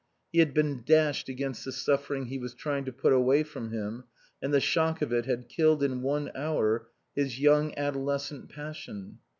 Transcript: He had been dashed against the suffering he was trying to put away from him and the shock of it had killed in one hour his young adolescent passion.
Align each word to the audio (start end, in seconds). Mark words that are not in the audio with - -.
He 0.33 0.39
had 0.39 0.55
been 0.55 0.81
dashed 0.83 1.29
against 1.29 1.63
the 1.63 1.71
suffering 1.71 2.25
he 2.25 2.39
was 2.39 2.55
trying 2.55 2.85
to 2.85 2.91
put 2.91 3.13
away 3.13 3.43
from 3.43 3.69
him 3.71 4.05
and 4.41 4.51
the 4.51 4.59
shock 4.59 4.99
of 5.03 5.13
it 5.13 5.27
had 5.27 5.47
killed 5.47 5.83
in 5.83 6.01
one 6.01 6.31
hour 6.33 6.87
his 7.15 7.39
young 7.39 7.77
adolescent 7.77 8.49
passion. 8.49 9.19